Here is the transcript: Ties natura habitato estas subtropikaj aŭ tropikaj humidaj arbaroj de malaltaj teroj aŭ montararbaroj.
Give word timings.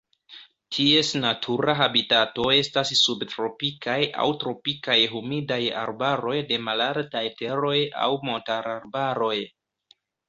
Ties 0.75 1.09
natura 1.23 1.73
habitato 1.81 2.47
estas 2.53 2.93
subtropikaj 3.01 3.97
aŭ 4.23 4.25
tropikaj 4.45 4.95
humidaj 5.13 5.59
arbaroj 5.83 6.37
de 6.53 6.59
malaltaj 6.71 7.23
teroj 7.43 7.79
aŭ 8.07 8.09
montararbaroj. 8.31 9.37